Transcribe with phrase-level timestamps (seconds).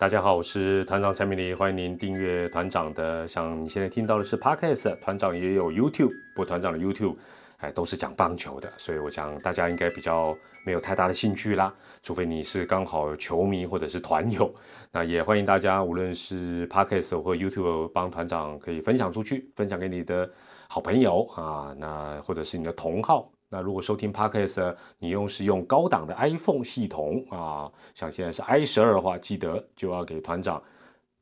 [0.00, 3.26] 大家好，我是团长蔡明黎，欢迎您订阅团长的。
[3.26, 7.16] 像你现在听到的是 Podcast，团长也有 YouTube，不团长的 YouTube
[7.56, 14.54] 哎都是讲棒球的，所以我想大家应该比较没有太大的兴趣啦，除非你是刚好球迷或者是团友。
[14.92, 20.30] 那也欢迎大家，无论是 Podcast 或 YouTube，帮团长可以分享出去，分享给你的
[20.68, 23.28] 好朋友啊，那或者是你的同好。
[23.50, 30.62] 那如果收听 Podcast，你用是用高档的 iPhone 系统啊，像现在是 i 十二的话，记得就要给团长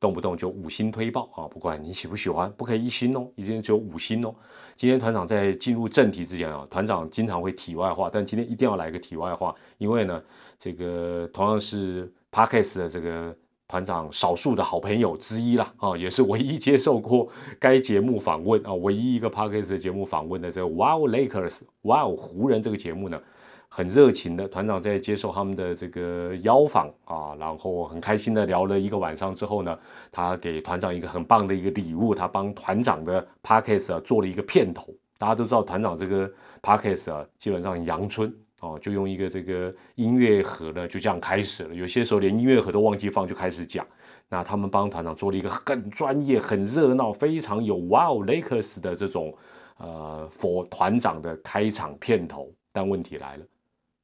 [0.01, 4.35] 动不动就五星推报啊，不管你喜不喜欢，不可以一星哦，一定只有五星哦。
[4.75, 10.23] 今天团长在进入正题之前啊，团长经常会题外话，但今天一定要来个题外话，因为呢，
[10.59, 13.37] 这个同样是 Podcast 的这个。
[13.69, 23.21] 团长少数的好朋友之一啦，啊，也是唯一接受过该节目访问啊，唯一一个 podcast 的节目访问的这个 Wow Lakers，Wow 湖人这个节目呢，
[23.68, 29.77] 很热情的团长在接受他们的这个邀访啊，然后很开心的聊了一个晚上之后呢，
[30.12, 36.30] 他给团长一个很棒的一个礼物，他帮团长的 podcast 啊做了一个片头，大家都知道团长这个
[36.62, 38.33] podcast 啊，基本上阳春。
[38.60, 41.74] 哦，就用一个这个音乐盒呢，就这样开始了。
[41.74, 43.87] 有些时候连音乐盒都忘记放，就开始讲。
[44.29, 49.37] 那他们帮团长做了一个很专业、很热闹、非常有 Wow Lakers 的这种
[49.77, 52.51] 呃，for 团长的开场片头。
[52.73, 53.45] 但问题来了，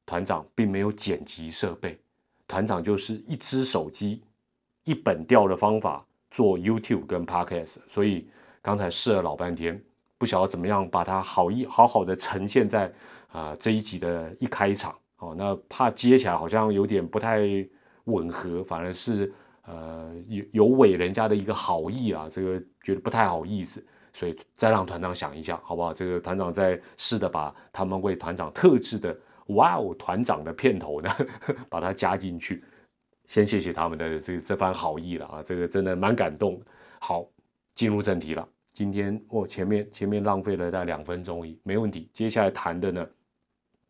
[0.05, 1.99] 团长并没有剪辑设备，
[2.47, 4.23] 团长就是一只手机、
[4.83, 8.29] 一本调的方法做 YouTube 跟 Podcast，所以
[8.61, 9.83] 刚才试了老半天，
[10.17, 12.93] 不晓得怎么样把它好一好好的呈现在。
[13.33, 17.41] 啊，这一集的一开场，哦，那怕接起来好像有点不太
[18.03, 19.33] 吻合，反而是
[19.65, 25.91] 呃有有违人家的一个好意啊，这个觉得不太好意思，所以再让团长想一下，好不好？
[25.91, 31.09] 这个团长在试着把他们为团长特制的哇哦团长的片头呢，
[31.69, 32.63] 把它加进去，
[33.25, 36.61] 先谢谢他们的这这番好意了啊，这个真的蛮感动。
[36.99, 37.25] 好，
[37.73, 43.07] 进入正题了，今天我前面前面浪费了大概两分钟，没问题，接下来谈的呢。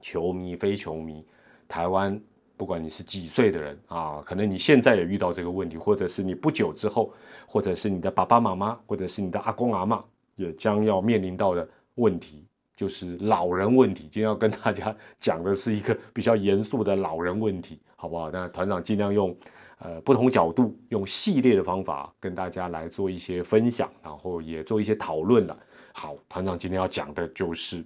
[0.04, 1.26] 球迷、非球迷，
[1.66, 2.22] 台湾
[2.58, 7.14] 不管你是几岁的人啊，可能你现在也遇到这个问题，或者是你不久之后，
[7.48, 10.04] 或者是你的爸爸妈妈，或者是你的阿公阿妈，
[10.36, 11.66] 也将要面临到的
[11.96, 14.04] 问题，就是老人问题。
[14.12, 18.30] 今天要跟大家讲的是一个比较严肃的老人问题，好不好？
[18.34, 19.36] 那团长尽量用
[19.80, 25.58] 呃不同角度，用系列的方法跟大家来做一些分享，然后也做一些讨论了。
[25.94, 27.86] 好，团长今天要讲的就是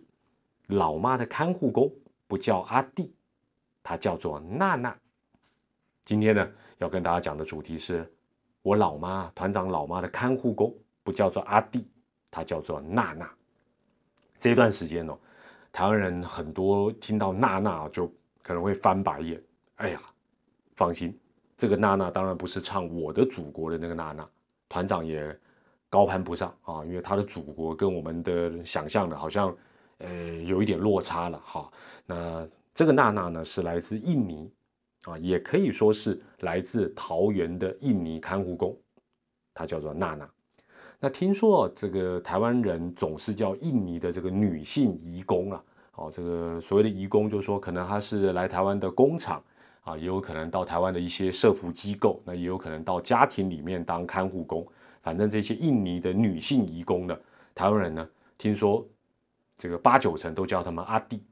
[0.68, 1.92] 老妈的看护工。
[2.28, 3.16] 不叫阿弟，
[3.82, 4.94] 他叫做娜娜。
[6.04, 8.12] 今天呢，要跟大家讲的主题是，
[8.62, 11.90] 我老妈团长老妈的看护工不叫做阿弟，
[12.30, 13.32] 他叫做娜娜。
[14.38, 15.18] 这段时间哦，
[15.72, 18.14] 台湾人很多听到娜娜就
[18.44, 19.42] 可能会翻白眼。
[19.76, 20.02] 哎呀，
[20.76, 21.18] 放心，
[21.56, 24.30] 这个娜娜当然不是唱《我的祖国》的那个娜娜，
[24.68, 25.40] 团长也
[25.90, 29.56] 高攀不上啊，因为他的祖国跟我们的想象的好像。
[30.00, 30.10] 呃，
[30.44, 31.72] 有一点落差了哈。
[32.06, 34.52] 那这个娜娜呢，是来自印尼
[35.06, 38.78] 啊，也可以说是来自桃园的印尼看护工，
[39.54, 40.30] 她叫做娜娜。
[41.00, 45.64] 那听说这个台湾人总是叫印尼的这个女性移工啊，
[45.96, 49.44] 哦，这个所谓的移工，就是说可能她是来台湾的工厂
[49.82, 54.68] 啊，也有可能到台湾的一些社服机构，那也有可能到家庭里面当看护工。
[55.02, 57.18] 反正这些印尼的女性移工呢，
[57.56, 58.88] 台湾人呢，听说。
[59.58, 61.24] 这个八九成都叫他们阿弟，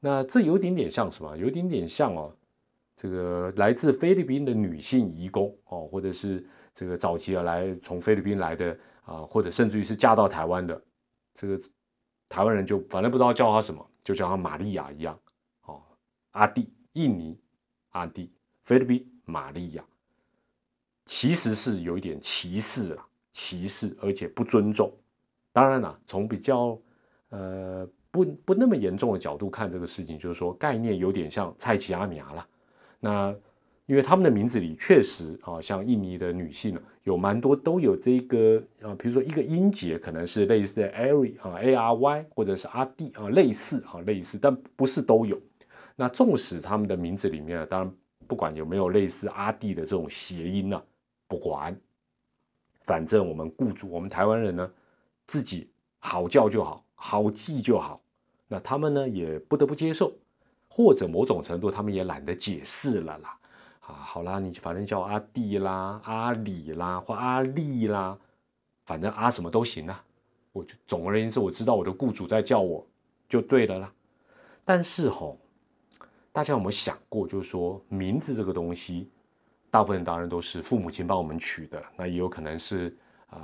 [0.00, 1.34] 那这有点点像什么？
[1.38, 2.36] 有点点像哦，
[2.94, 10.84] 这个来自菲律宾的女性移工哦，或者是这个早期啊来从菲律宾来的啊，或者甚至于是嫁到台湾的
[11.32, 11.58] 这个
[12.28, 15.18] 台湾人，就反正不知道叫他什么，就叫他玛利亚一样
[15.62, 15.82] 哦，
[16.32, 17.40] 阿弟，印尼
[17.92, 18.30] 阿弟，
[18.64, 19.82] 菲律宾玛利亚，
[21.06, 24.92] 其实是有一点歧视了，歧视而且不尊重。
[25.50, 26.78] 当然了，从比较。
[27.32, 32.46] 呃，不不那么严重的角度看这个事情，就是说概念有点像蔡奇阿米亚了。
[33.00, 33.34] 那
[33.86, 45.40] 因为他们的名字里确实啊，像印尼的女性呢，有蛮多都有这个啊，比如说一个音节可能是类似的 Ary 啊，A R Y 或者是阿弟啊，类似啊，类似，但不是都有。
[45.96, 47.92] 那纵使他们的名字里面，当然
[48.26, 50.82] 不管有没有类似阿弟的这种谐音呢，
[51.26, 51.74] 不管，
[52.82, 54.70] 反正我们雇主，我们台湾人呢，
[55.26, 56.81] 自己好叫就好。
[57.04, 58.00] 好记就好，
[58.46, 60.12] 那他们呢也不得不接受，
[60.68, 63.36] 或者某种程度他们也懒得解释了啦。
[63.80, 68.16] 啊，好啦，你反正叫阿弟啦、阿里啦或阿丽啦，
[68.86, 70.04] 反正阿什么都行啊。
[70.52, 72.86] 我就总而言之，我知道我的雇主在叫我
[73.28, 73.92] 就对了啦。
[74.64, 75.36] 但是吼，
[76.30, 79.10] 大家有没有想过，就是说名字这个东西，
[79.72, 82.96] 大部分当然都是父母亲帮我们取的，那也有可能是
[83.30, 83.40] 呃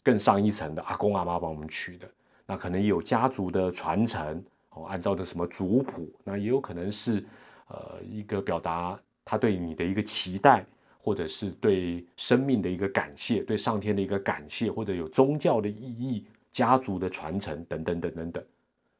[0.00, 2.08] 更上一层的阿公阿妈帮我们取的，
[2.46, 7.24] 那可能有家族的传承哦，按照的什么族谱，那也有可能是
[7.68, 10.64] 呃一个表达他对你的一个期待，
[10.98, 18.44] 或者是对生命的一个感谢，对上天的一个感谢，或者有宗教的意义、家族的传承等等等等等。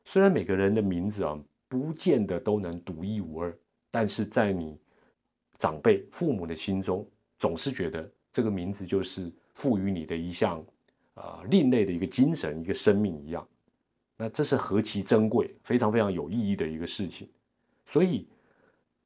[0.04, 1.38] 虽然每个人的名字啊，
[1.68, 3.56] 不见得都能独一无二，
[3.90, 4.78] 但是在你
[5.58, 7.06] 长辈、父母的心中，
[7.38, 10.64] 总是觉得这个名字就是赋予你的一项
[11.14, 13.46] 啊另类的一个精神、一个生命一样。
[14.16, 17.28] 那这是何其珍贵、非常非常有意义的一个事情。
[17.86, 18.28] 所以，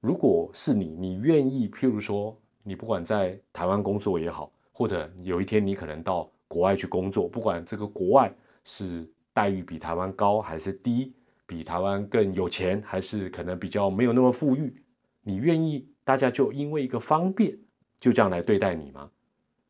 [0.00, 8.32] 如果是你，你愿意，譬如说，你不管在台湾工作也好，或者有一天你可能到国外去工作，不管这个国外
[8.64, 9.08] 是。
[9.34, 11.14] 待遇比台湾高还是低？
[11.46, 14.82] 比台湾更有钱还是可能比较没有那么富裕？
[15.22, 17.56] 你愿意大家就因为一个方便
[18.00, 19.08] 就这样来对待你吗？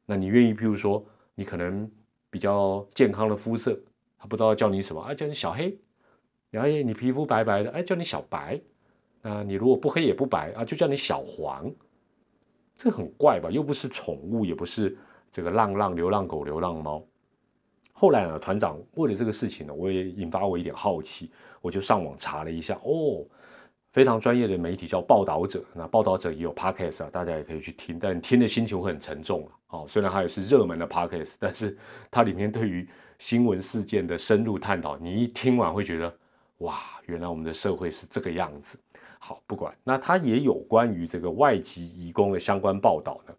[0.06, 0.54] 那你愿意？
[0.54, 1.90] 譬如说你可能
[2.30, 3.78] 比较健康的肤色，
[4.18, 5.14] 他不知道叫你什么啊？
[5.14, 5.78] 叫你小黑。
[6.50, 8.60] 然后你皮肤白白的，哎，叫你小白。
[9.20, 11.70] 那你如果不黑也不白啊，就叫你小黄。
[12.76, 13.50] 这很怪吧？
[13.50, 14.96] 又不是宠物，也不是
[15.30, 17.04] 这个浪浪流浪狗、流浪猫。
[17.92, 21.30] 后来呢，团长为了这个事情呢，我也引发我一点好奇，
[21.60, 23.26] 我就上网查了一下，哦，
[23.92, 29.52] 非常专业的媒体叫报道者，那报道者也有 podcast 啊，大家也可以去听，但听的心情会很沉重啊。
[29.78, 31.76] 哦，虽然它也是热门的 podcast，但是
[32.10, 32.88] 它里面对于
[33.18, 36.14] 新闻事件的深入探讨，你一听完会觉得，
[36.58, 36.76] 哇，
[37.06, 38.78] 原来我们的社会是这个样子。
[39.18, 43.34] 好，不管，那它也有关于这个外籍移工的相关报道呢。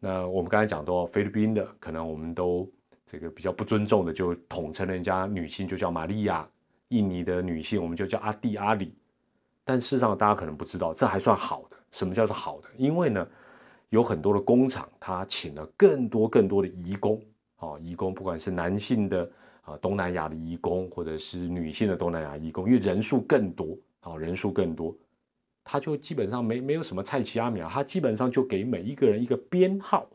[0.00, 2.70] 那我们刚才讲到菲律宾的，可能我们都。
[3.06, 6.42] 这个比较不尊重的，就统称人家女性就叫玛利亚；
[6.88, 8.94] 印尼的女性我们就叫阿蒂阿里。
[9.64, 11.76] 但事实上，大家可能不知道，这还算好的。
[11.90, 12.68] 什么叫做好的？
[12.76, 13.26] 因为呢，
[13.88, 17.20] 有很多的工厂，他请了更多更多的移工
[17.56, 19.30] 啊，移工不管是男性的
[19.62, 24.94] 啊东南亚的移工，或者是女性的东南亚移工，因为人数更多啊，人数更多，
[25.64, 30.06] 他就基本上没没有什么菜奇阿米啊，他基本上就给每一个人一个编号，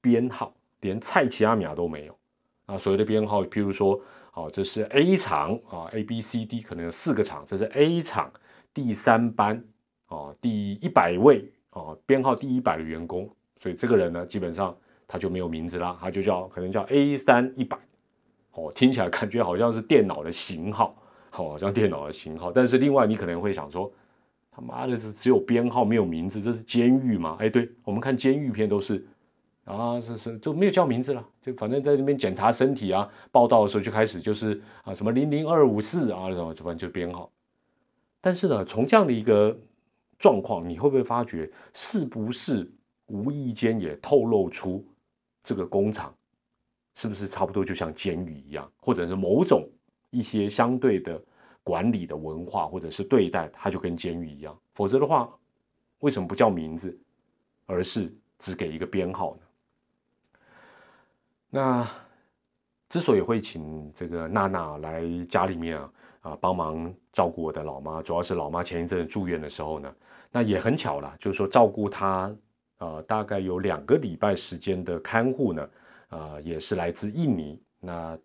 [0.00, 0.54] 编号。
[0.82, 2.16] 连菜奇阿米亚都没有
[2.64, 2.78] 啊！
[2.78, 4.00] 所谓的编号，譬如说，
[4.32, 8.32] 哦，这是 A 厂啊，A、B、C、D 可能有四个厂，这是 A 厂
[8.72, 9.62] 第三班
[10.08, 13.28] 哦，第一百位哦，编号第一百的员工，
[13.60, 14.76] 所以这个人呢，基本上
[15.06, 17.78] 他就没有名字啦，他就叫可能叫 A 三一百
[18.52, 20.94] 哦，听起来感觉好像是电脑的型号，
[21.30, 23.92] 好像电脑的型号，但是另外你可能会想说，
[24.50, 27.36] 他妈的是只有编号没有名字，这是监狱吗？
[27.40, 29.06] 哎，对我们看监狱片都是。
[29.64, 37.30] 啊，是是，就没有叫名字了，就反正在那边检查身体啊，报道的时候就开始就是啊，什么零零二五四啊，什么反正就编号。
[38.20, 39.58] 但是呢，从这样的一个
[40.18, 42.70] 状况，你会不会发觉，是不是
[43.06, 44.86] 无意间也透露出
[45.42, 46.14] 这个工厂
[46.94, 49.66] 是不是差不多就像监狱一样，或者是某种
[50.10, 51.20] 一些相对的
[51.62, 54.58] 管理的文化，或者是对待，它就跟监狱一样？
[54.74, 55.32] 否则的话，
[56.00, 56.98] 为什么不叫名字，
[57.66, 59.42] 而是只给一个编号呢？
[61.48, 61.90] 那
[62.88, 69.94] 之所以会请这个娜娜来家里面啊啊帮忙照顾我的老妈，主要是老妈前一阵住院的时候呢，
[70.30, 72.34] 那也很巧了，就是说照顾她
[72.78, 75.70] 呃大概有两个礼拜时间的看护呢，
[76.10, 77.60] 呃也是来自印尼。
[77.80, 78.18] 那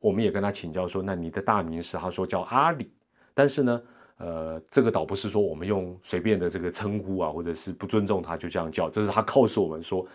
[0.00, 1.96] 我们也跟他请教说，那你的大名是？
[1.96, 2.92] 他说叫阿里，
[3.34, 3.82] 但是呢，
[4.18, 10.06] 呃这个倒不是说我们用随便的这个称呼啊，或者是不尊重他就这样叫，这是他告诉我们说。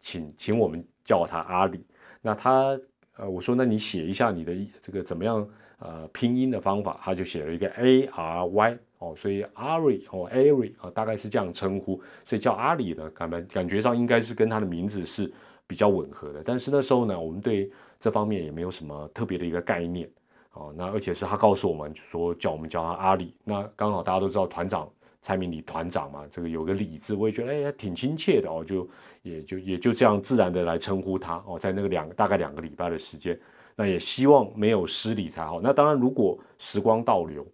[0.00, 1.84] 请请我们叫他阿里，
[2.22, 2.78] 那他
[3.16, 5.44] 呃我说那你写一下你的这个怎么样
[5.78, 15.32] 呃拼音的方法，他就写了一个 A R Y 哦，所以阿里哦阿里啊大概是这样称呼，所以叫阿里呢感觉感觉上应该是跟他的名字是
[15.66, 17.70] 比较吻合的，但是那时候呢我们对
[18.00, 20.08] 这方面也没有什么特别的一个概念
[20.52, 24.88] 哦，那而且是他告诉我们说叫我们叫他阿里，那刚好大家都知道团长。
[25.20, 28.88] 蔡明礼团长嘛，这个有个李字，我也觉得哎，挺亲切的哦，就
[29.22, 33.38] 也就也就这样自然的来称呼他哦，在那个两大概两个礼拜的时间，
[33.78, 35.60] 那也希望没有失礼才好。
[35.60, 37.46] 那当然，如果时光倒流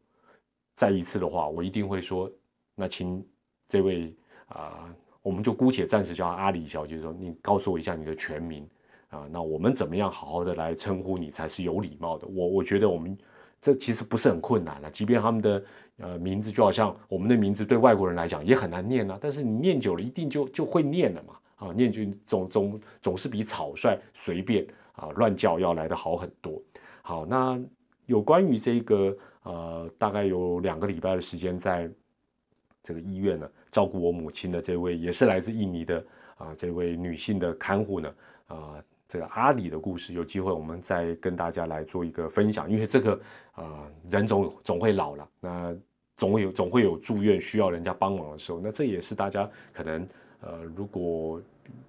[0.75, 2.31] 再一次的话，我一定会说，
[2.75, 3.23] 那请
[3.69, 4.17] 这位
[4.47, 4.89] 啊，
[5.21, 8.67] 我们就姑且暂时叫阿里小姐，说你告诉我一下你的全名
[9.11, 12.27] 啊，那我们怎么样好好的来称呼你才是有礼貌的？
[12.27, 13.15] 我我觉得我们。
[13.61, 15.65] 这其实不是很困难了，即便他们的
[15.97, 26.61] 呃名字就好像我们的名字对外国人来讲也很难念啊，但是你念久了一定就就会念了嘛，啊，念就总总总是比草率随便啊乱叫要来的好很多。
[27.03, 27.61] 好，那
[28.07, 31.91] 有关于这个呃大概有两个礼拜的时间在
[32.83, 36.05] 这个医院呢，照顾我母亲的这位也是来自印尼的
[36.37, 38.15] 啊，这位女性的看护呢，
[38.49, 42.71] 啊，这个阿里的故事，有机会我们再跟大家来做一个分享。
[42.71, 43.21] 因为这个
[43.53, 45.77] 啊，人总总会老了，那
[46.17, 50.07] 总会有总会有住院需要人家帮忙的时候，那这也是大家可能
[50.47, 51.41] 呃，如果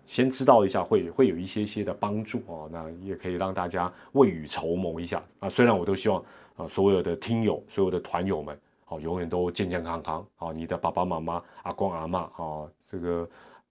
[0.06, 5.50] 先知道一下，会会有一些些的帮助哦，那也可以让大家未雨绸缪一下啊。
[5.50, 6.24] 虽然我都希望
[6.56, 8.58] 啊，所有的听友、所有的团友们。
[8.86, 10.26] 好，永远都健健康康。
[10.38, 13.28] 啊，你的爸爸妈妈、阿公阿妈啊，这个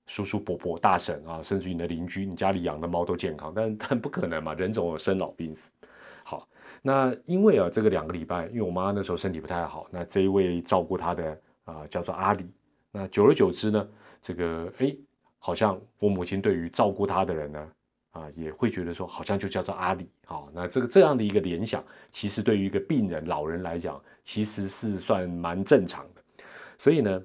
[0.07, 5.71] 叔叔伯伯、大婶啊，甚至你的邻居，你家里养的猫都健康，但但不可能嘛，人总有生老病死。
[6.25, 6.49] 好，
[6.83, 12.45] 那因为啊，这个两个礼拜，因为我妈那时候身体不太好，那这一位照顾她的啊，叫做阿里。
[12.91, 13.89] 那久而久之呢，
[14.25, 14.97] 这个哎，
[15.39, 17.73] 好像我母亲对于照顾她的人呢。
[18.15, 26.23] 啊，也会觉得说，好像就叫做阿里，好，那这个这样的一个联想，其实对于一个病人、老人来讲，其实是算蛮正常的。
[26.79, 27.23] 所以呢，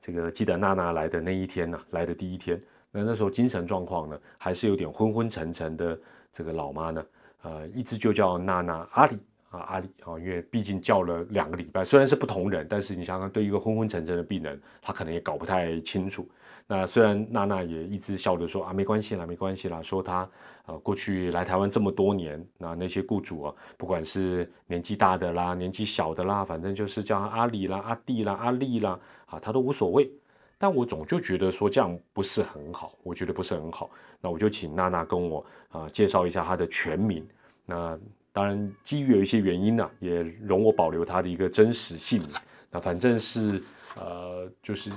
[0.00, 2.58] 这个记得娜娜来的那一天呢，来的第一天，
[2.90, 6.00] 那那时候精神状况呢，还是有点昏昏沉沉的。
[6.32, 7.06] 这个老妈呢，
[7.42, 9.18] 呃，一直就叫娜娜阿里
[9.50, 16.28] 啊，阿里啊，因为毕竟叫了两个礼拜，虽然是不同人，但是你想想，对一个昏昏沉沉的病人，他可能也搞不太清楚。
[16.66, 20.28] 那虽然娜娜也一直笑着说啊，没关系啦，没关系啦，说他
[20.66, 30.10] 呃过去来台湾这么多年，那那些雇主啊，不管是年纪大的啦，年纪小的啦，反正就是叫他阿里啦、阿弟啦、阿丽啦，啊，他都无所谓。
[30.58, 33.88] 但我总就觉得说这样不是很好，我觉得不是很好。
[34.20, 37.26] 那我就请娜娜跟我啊介绍一下她的全名。
[37.64, 37.98] 那
[38.38, 42.30] 当然基于有一些原因呢，也容我保留它的一个真实姓名。
[42.70, 43.60] 那反正是，
[43.96, 44.92] 呃，就是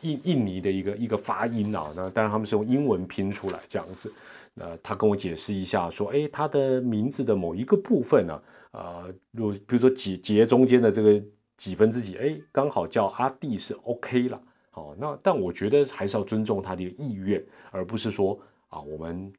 [0.00, 1.92] 印印尼的一个一个发音啊。
[1.94, 4.10] 那当然他们是用英文拼出来这样子。
[4.54, 11.22] 那他跟我解释一下，说，哎，他的名字的某一个部分呢，啊，如比如说几节中间的这个
[11.58, 14.40] 几分之几，哎，刚好叫阿弟是 OK 了。
[14.70, 19.30] 好，那但我觉得还是要尊重他的意愿，而不是说啊，我们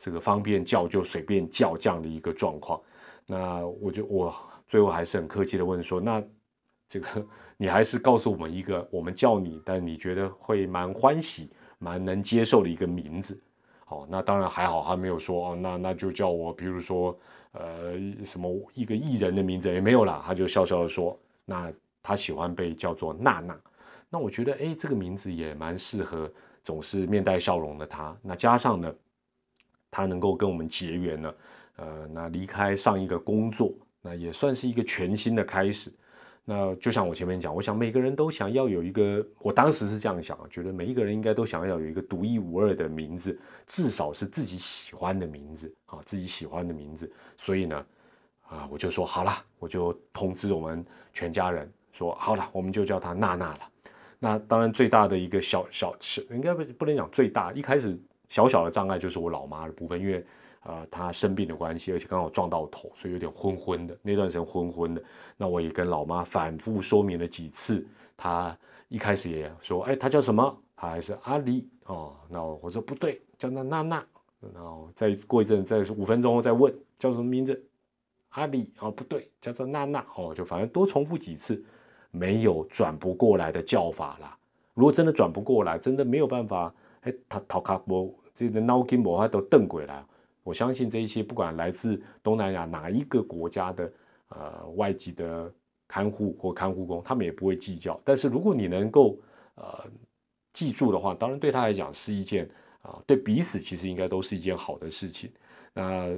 [0.00, 2.80] 这个方便叫就随便叫这样的一个状况。
[3.26, 4.34] 那我就我
[4.66, 6.22] 最后还是很客气的问说，那。
[6.88, 7.26] 这个
[7.56, 13.42] 你还是告诉我们一个我们叫你，但你觉得会蛮欢喜、蛮能接受的一个名字。
[13.86, 17.18] 好，那当然还好，他没有说哦，那那就叫我，比如说
[17.52, 17.94] 呃
[18.26, 23.58] 什么一个艺人的名字也没有啦，他就笑笑的说，那他喜欢被叫做娜娜。
[24.10, 26.30] 那我觉得哎，这个名字也蛮适合
[26.62, 28.14] 总是面带笑容的他。
[28.20, 28.94] 那加上呢，
[29.90, 31.34] 他能够跟我们结缘呢，
[31.76, 35.92] 呃，那离开上一个工作，那也算是一个全新的开始。
[36.44, 47.10] 那就像我前面讲，我想每个人都想要有一个，我当时是这样想，觉得每一个人应该都想要有一个独一无二的名字，至少是自己喜欢的名字啊，自己喜欢的名字。
[47.38, 47.86] 所以呢，
[48.48, 53.60] 啊，我就说好了，我就通知我们全家人说好了，我们就叫她娜娜了。
[54.18, 57.96] 那当然最大的一个小小小，应该不不能讲最大，一开始
[58.28, 60.24] 小小的障碍就是我老妈的部分，因为。
[60.62, 63.96] 啊，他生病的关系，而且刚好撞到头，所以有点昏昏的。
[64.02, 65.02] 那段时间昏昏的，
[65.36, 67.84] 那我也跟老妈反复说明了几次。
[68.16, 68.56] 他
[68.88, 70.56] 一开始也说：“哎，他叫什么？
[70.76, 74.04] 他还是阿里哦。”那我说不对，叫那娜娜。
[74.54, 77.60] 然后再过一阵，再五分钟再问叫什么名字？
[78.30, 80.32] 阿里哦，不对，叫做娜娜哦。
[80.34, 81.62] 就反正多重复几次，
[82.10, 84.36] 没有转不过来的叫法啦。
[84.74, 90.06] 如果真的转不过来，真的没有办法，哎，他逃卡波这个脑筋魔法都瞪鬼了。
[90.42, 93.92] 我相信这一些不管来自东南亚哪一个国家的
[94.28, 95.52] 呃外籍的
[95.86, 98.00] 看护或看护工，他们也不会计较。
[98.04, 99.18] 但是如果你能够
[99.54, 99.84] 呃
[100.52, 102.48] 记住的话，当然对他来讲是一件
[102.82, 105.30] 啊，对彼此其实应该都是一件好的事情。
[105.72, 106.14] 那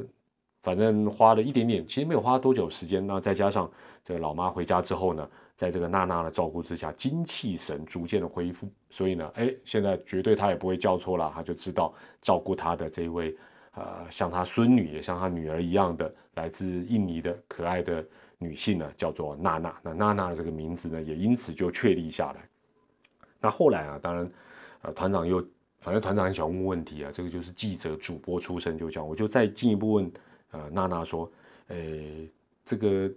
[0.62, 3.06] 反正花了一点点，其实没有花多久时间。
[3.06, 3.70] 那再加上
[4.02, 8.70] 这个老妈回家之后呢，在这个娜娜的照顾之下，精气神逐渐的恢复。
[8.88, 13.36] 所以呢，哎，现在绝对他也不会叫错了，他就知道照顾他的这一位。
[13.74, 18.06] 呃，像他孙女也像他女儿一样的来自印尼的可爱的
[18.38, 19.76] 女性呢，叫做娜娜。
[19.82, 22.48] 那娜娜这个名字呢，也因此就确立下来。
[23.40, 24.30] 那后来啊，当然，
[24.82, 25.44] 呃，团长又
[25.80, 30.12] 反正团长很喜欢问问题啊，这个就是记者主播出身，就讲我就再进一步问，
[30.52, 31.30] 呃，娜娜说，
[31.68, 32.28] 诶，
[32.64, 33.10] 这个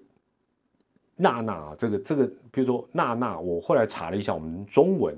[1.15, 5.15] 娜娜啊，这个这个，比如说娜娜，我后来查了一下我们中文。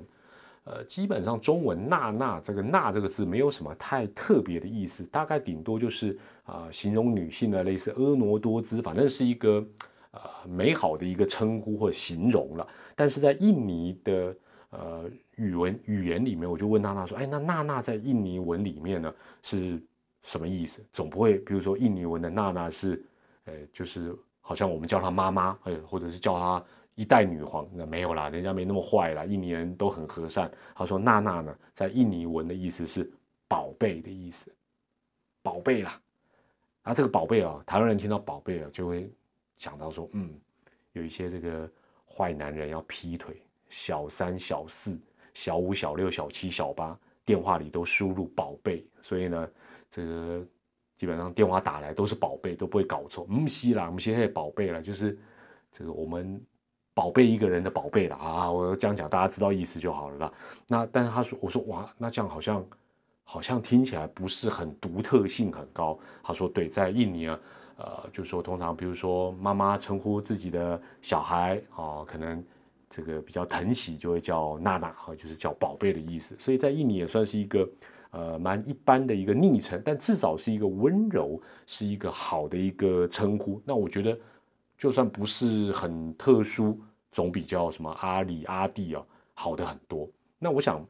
[0.64, 9.66] 呃，基本上中文“娜娜”这个“娜”这个字没有什么太特别的意思，大概顶多就是啊，形容女性的类似婀娜多姿，反正是一个
[10.10, 12.68] 呃美好的一个称呼或形容了。
[12.94, 14.36] 但是在印尼的
[14.68, 19.12] 呃语文语言里面，我就问娜娜说：“哎，那‘娜娜’在印尼文里面呢
[19.42, 19.82] 是
[20.22, 20.84] 什么意思？
[20.92, 23.02] 总不会，比如说印尼文的‘娜娜’是，
[23.46, 26.62] 呃，就是好像我们叫她妈妈，哎，或者是叫她。”
[27.00, 30.52] 一代女皇，那没有啦，人家没那么坏啦，印尼人都很和善。
[30.74, 33.10] 他说娜娜呢，在印尼文的意思是
[33.48, 34.54] 宝贝的意思，
[35.40, 35.98] 宝贝啦。
[36.82, 39.10] 啊，这个宝贝啊，台湾人听到宝贝啊，就会
[39.56, 40.38] 想到说，嗯，
[40.92, 41.66] 有一些这个
[42.06, 43.40] 坏男人要劈腿，
[43.70, 45.00] 小三、小四、
[45.32, 49.50] 小五、小六、小七、小八，电话里都输入宝贝，所以呢，
[49.90, 50.46] 这个
[50.98, 53.26] 基本上电话打来都是宝贝，都不会搞错。
[53.30, 55.18] 嗯，西啦，我们现在宝贝了，就是
[55.72, 56.38] 这个我们。
[56.92, 58.50] 宝贝一个人的宝贝了啊！
[58.50, 60.32] 我这样讲，大家知道意思就好了啦。
[60.66, 62.64] 那但是他说，我说哇，那这样好像
[63.24, 65.98] 好像听起来不是很独特性很高。
[66.22, 67.38] 他说对，在印尼啊，
[67.76, 72.44] 呃，就说通常比如说妈妈称呼自己的小孩啊，可能
[72.88, 76.36] 这个比较疼惜，就会叫娜娜啊，就是叫宝贝的意思。
[76.38, 77.68] 所以在印尼也算是一个
[78.10, 83.62] 呃蛮一般的一个昵称，但至少是一个温柔，是一个好的一个称呼。
[83.64, 84.18] 那我觉得
[84.80, 86.80] 就算不是很特殊。
[87.12, 90.08] 总比较什么阿里阿弟哦好的很多。
[90.38, 90.86] 那我想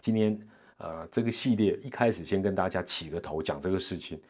[0.00, 0.36] 今天
[0.78, 4.20] 呃这个系列一开始先跟大家起个头讲这个事情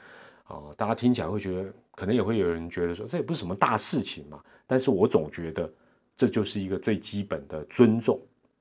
[0.44, 4.44] 啊，大家听起来会觉得可能也会有人觉得说这也不是什么大事情嘛。
[4.66, 5.72] 但是我总觉得
[6.18, 8.20] 这就是一个最基本的尊重，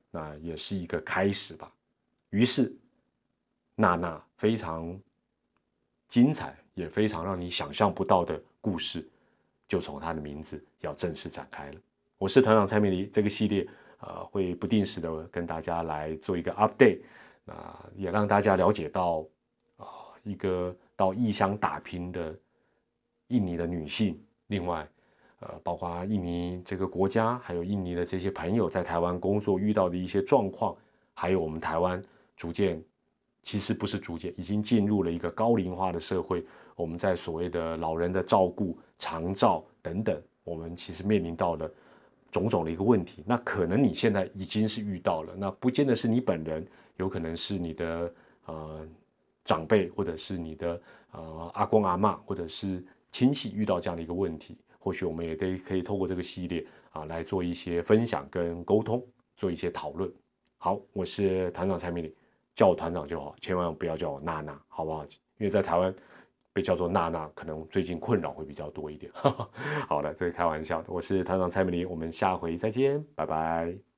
[0.09, 1.69] 那也是一个开始吧。
[2.29, 2.73] 于是
[3.75, 4.97] 娜娜非常
[6.07, 9.05] 精彩也非常让你想象不到的故事，
[9.67, 11.79] 就从她的名字要正式展开了。
[12.17, 13.67] 我是团长蔡明黎，这个系列
[13.99, 17.01] 呃会不定时的跟大家来做一个 update，
[17.45, 19.25] 啊也让大家了解到
[19.77, 19.85] 啊
[20.23, 22.33] 一个到异乡打拼的
[23.27, 24.17] 印尼的女性，
[24.47, 24.87] 另外
[25.39, 30.75] 呃包括印尼这个国家，还有印尼的这些朋友在台湾工作遇到的一些状况，
[31.13, 32.01] 还有我们台湾
[32.37, 32.81] 逐渐
[33.45, 36.43] 其实不是逐渐，已经进入了一个高龄化的社会，
[36.75, 41.71] 我们在所谓的老人的照顾、长照等等，我们其实面临到了。
[42.31, 46.67] 种种的一个问题，那可能你现在已经是遇到了，那不见得是你本人，
[46.97, 48.13] 有可能是你的
[48.47, 48.85] 呃
[49.45, 59.01] 长辈，或者是你的呃阿公阿妈，或者是亲戚遇到这样的一个问题，或许我们也得可以透过这个系列啊来做一些分享跟沟通，
[59.37, 60.11] 做一些讨论。
[60.57, 62.13] 好，我是团长蔡明礼，
[62.55, 65.03] 叫我团长就好，千万不要叫我娜娜，好不好？
[65.37, 65.93] 因为在台湾。
[66.53, 69.11] 被叫做娜娜，可能最近困扰会比较多一点。
[69.89, 70.85] 好了，这是开玩笑的。
[70.87, 73.94] 我是团长蔡美玲，我们下回再见，拜拜。